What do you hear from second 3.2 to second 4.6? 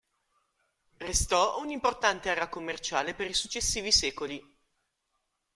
i successivi secoli.